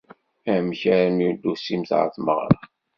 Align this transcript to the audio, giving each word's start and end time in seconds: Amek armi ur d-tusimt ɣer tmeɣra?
Amek 0.53 0.81
armi 0.95 1.23
ur 1.27 1.35
d-tusimt 1.35 1.91
ɣer 1.97 2.07
tmeɣra? 2.15 2.59